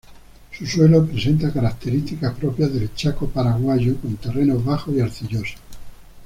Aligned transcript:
Su 0.51 0.65
suelo 0.65 1.05
presenta 1.05 1.53
características 1.53 2.33
propias 2.33 2.73
del 2.73 2.91
Chaco 2.95 3.27
Paraguayo, 3.29 3.97
con 4.01 4.15
terrenos 4.15 4.65
bajos 4.65 4.95
y 4.95 4.99
arcillosos. 5.01 5.59